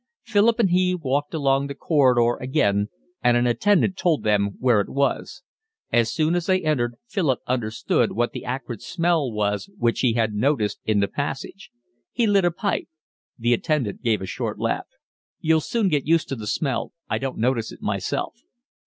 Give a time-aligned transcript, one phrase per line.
[0.23, 2.87] Philip and he walked along the corridor again,
[3.23, 5.43] and an attendant told them where it was.
[5.91, 10.33] As soon as they entered Philip understood what the acrid smell was which he had
[10.33, 11.69] noticed in the passage.
[12.11, 12.87] He lit a pipe.
[13.37, 14.87] The attendant gave a short laugh.
[15.39, 16.93] "You'll soon get used to the smell.
[17.07, 18.33] I don't notice it myself."